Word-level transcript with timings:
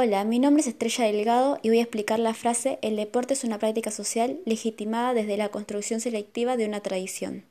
Hola, 0.00 0.22
mi 0.22 0.38
nombre 0.38 0.60
es 0.60 0.68
Estrella 0.68 1.06
Delgado 1.06 1.58
y 1.60 1.70
voy 1.70 1.80
a 1.80 1.82
explicar 1.82 2.20
la 2.20 2.32
frase 2.32 2.78
El 2.82 2.94
deporte 2.94 3.34
es 3.34 3.42
una 3.42 3.58
práctica 3.58 3.90
social 3.90 4.38
legitimada 4.44 5.12
desde 5.12 5.36
la 5.36 5.48
construcción 5.48 6.00
selectiva 6.00 6.56
de 6.56 6.66
una 6.66 6.78
tradición. 6.78 7.42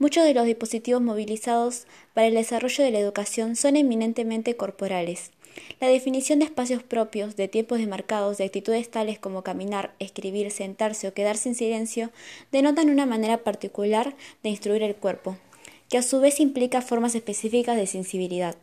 Muchos 0.00 0.24
de 0.24 0.34
los 0.34 0.44
dispositivos 0.44 1.00
movilizados 1.00 1.86
para 2.12 2.26
el 2.26 2.34
desarrollo 2.34 2.82
de 2.82 2.90
la 2.90 2.98
educación 2.98 3.54
son 3.54 3.76
eminentemente 3.76 4.56
corporales. 4.56 5.30
La 5.80 5.86
definición 5.86 6.40
de 6.40 6.46
espacios 6.46 6.82
propios, 6.82 7.36
de 7.36 7.46
tiempos 7.46 7.78
demarcados, 7.78 8.38
de 8.38 8.46
actitudes 8.46 8.90
tales 8.90 9.20
como 9.20 9.44
caminar, 9.44 9.94
escribir, 10.00 10.50
sentarse 10.50 11.06
o 11.06 11.14
quedarse 11.14 11.50
en 11.50 11.54
silencio, 11.54 12.10
denotan 12.50 12.90
una 12.90 13.06
manera 13.06 13.44
particular 13.44 14.16
de 14.42 14.50
instruir 14.50 14.82
el 14.82 14.96
cuerpo, 14.96 15.36
que 15.88 15.98
a 15.98 16.02
su 16.02 16.18
vez 16.18 16.40
implica 16.40 16.82
formas 16.82 17.14
específicas 17.14 17.76
de 17.76 17.86
sensibilidad. 17.86 18.56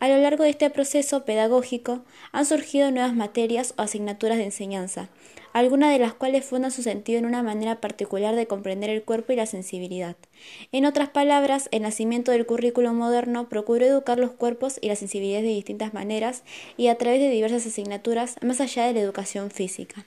A 0.00 0.08
lo 0.08 0.16
largo 0.18 0.44
de 0.44 0.50
este 0.50 0.70
proceso 0.70 1.24
pedagógico 1.24 2.04
han 2.32 2.46
surgido 2.46 2.90
nuevas 2.90 3.14
materias 3.14 3.74
o 3.76 3.82
asignaturas 3.82 4.38
de 4.38 4.44
enseñanza, 4.44 5.08
algunas 5.52 5.92
de 5.92 5.98
las 5.98 6.14
cuales 6.14 6.44
fundan 6.44 6.70
su 6.70 6.82
sentido 6.82 7.18
en 7.18 7.26
una 7.26 7.42
manera 7.42 7.80
particular 7.80 8.36
de 8.36 8.46
comprender 8.46 8.90
el 8.90 9.02
cuerpo 9.02 9.32
y 9.32 9.36
la 9.36 9.46
sensibilidad. 9.46 10.16
En 10.72 10.84
otras 10.84 11.08
palabras, 11.08 11.68
el 11.72 11.82
nacimiento 11.82 12.32
del 12.32 12.46
currículo 12.46 12.92
moderno 12.92 13.48
procuró 13.48 13.86
educar 13.86 14.18
los 14.18 14.30
cuerpos 14.30 14.78
y 14.80 14.88
la 14.88 14.96
sensibilidad 14.96 15.40
de 15.40 15.48
distintas 15.48 15.94
maneras 15.94 16.44
y 16.76 16.88
a 16.88 16.96
través 16.96 17.20
de 17.20 17.30
diversas 17.30 17.66
asignaturas 17.66 18.36
más 18.42 18.60
allá 18.60 18.86
de 18.86 18.94
la 18.94 19.00
educación 19.00 19.50
física. 19.50 20.06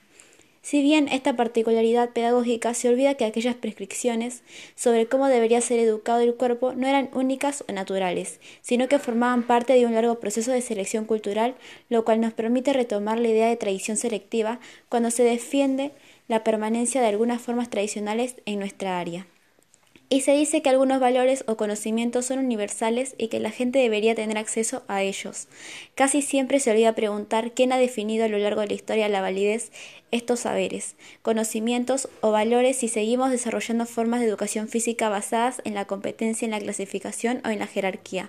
Si 0.62 0.80
bien 0.80 1.08
esta 1.08 1.34
particularidad 1.34 2.10
pedagógica 2.10 2.72
se 2.72 2.88
olvida 2.88 3.14
que 3.14 3.24
aquellas 3.24 3.56
prescripciones 3.56 4.42
sobre 4.76 5.06
cómo 5.06 5.26
debería 5.26 5.60
ser 5.60 5.80
educado 5.80 6.20
el 6.20 6.36
cuerpo 6.36 6.72
no 6.72 6.86
eran 6.86 7.10
únicas 7.14 7.64
o 7.68 7.72
naturales, 7.72 8.38
sino 8.60 8.86
que 8.86 9.00
formaban 9.00 9.42
parte 9.42 9.72
de 9.72 9.86
un 9.86 9.94
largo 9.94 10.20
proceso 10.20 10.52
de 10.52 10.62
selección 10.62 11.04
cultural, 11.04 11.56
lo 11.88 12.04
cual 12.04 12.20
nos 12.20 12.32
permite 12.32 12.72
retomar 12.72 13.18
la 13.18 13.28
idea 13.28 13.48
de 13.48 13.56
tradición 13.56 13.96
selectiva 13.96 14.60
cuando 14.88 15.10
se 15.10 15.24
defiende 15.24 15.90
la 16.28 16.44
permanencia 16.44 17.00
de 17.00 17.08
algunas 17.08 17.42
formas 17.42 17.68
tradicionales 17.68 18.36
en 18.46 18.60
nuestra 18.60 19.00
área. 19.00 19.26
Y 20.12 20.20
se 20.20 20.32
dice 20.32 20.60
que 20.60 20.68
algunos 20.68 21.00
valores 21.00 21.42
o 21.46 21.56
conocimientos 21.56 22.26
son 22.26 22.38
universales 22.38 23.14
y 23.16 23.28
que 23.28 23.40
la 23.40 23.50
gente 23.50 23.78
debería 23.78 24.14
tener 24.14 24.36
acceso 24.36 24.82
a 24.86 25.00
ellos. 25.02 25.48
Casi 25.94 26.20
siempre 26.20 26.60
se 26.60 26.70
olvida 26.70 26.94
preguntar 26.94 27.52
quién 27.52 27.72
ha 27.72 27.78
definido 27.78 28.26
a 28.26 28.28
lo 28.28 28.36
largo 28.36 28.60
de 28.60 28.66
la 28.66 28.74
historia 28.74 29.08
la 29.08 29.22
validez 29.22 29.72
estos 30.10 30.40
saberes, 30.40 30.96
conocimientos 31.22 32.10
o 32.20 32.30
valores 32.30 32.76
si 32.76 32.88
seguimos 32.88 33.30
desarrollando 33.30 33.86
formas 33.86 34.20
de 34.20 34.26
educación 34.26 34.68
física 34.68 35.08
basadas 35.08 35.62
en 35.64 35.72
la 35.72 35.86
competencia, 35.86 36.44
en 36.44 36.50
la 36.50 36.60
clasificación 36.60 37.40
o 37.46 37.48
en 37.48 37.60
la 37.60 37.66
jerarquía. 37.66 38.28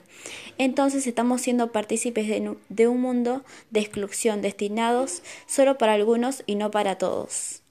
Entonces 0.57 1.05
estamos 1.05 1.41
siendo 1.41 1.73
partícipes 1.73 2.29
de, 2.29 2.55
de 2.69 2.87
un 2.87 3.01
mundo 3.01 3.43
de 3.71 3.81
exclusión 3.81 4.41
destinados 4.41 5.21
solo 5.47 5.77
para 5.77 5.95
algunos 5.95 6.43
y 6.45 6.55
no 6.55 6.71
para 6.71 6.97
todos. 6.97 7.62